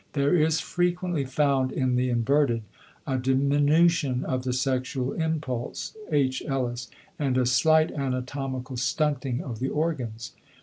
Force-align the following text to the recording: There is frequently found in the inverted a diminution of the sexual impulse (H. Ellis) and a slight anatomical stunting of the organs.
There 0.13 0.35
is 0.35 0.59
frequently 0.59 1.25
found 1.25 1.71
in 1.71 1.95
the 1.95 2.09
inverted 2.09 2.63
a 3.05 3.19
diminution 3.19 4.25
of 4.25 4.41
the 4.41 4.51
sexual 4.51 5.13
impulse 5.13 5.95
(H. 6.11 6.41
Ellis) 6.43 6.89
and 7.19 7.37
a 7.37 7.45
slight 7.45 7.91
anatomical 7.91 8.77
stunting 8.77 9.43
of 9.43 9.59
the 9.59 9.69
organs. 9.69 10.33